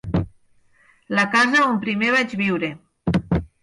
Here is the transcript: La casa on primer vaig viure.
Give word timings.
La 1.19 1.27
casa 1.37 1.63
on 1.69 1.79
primer 1.87 2.13
vaig 2.19 2.37
viure. 2.45 2.75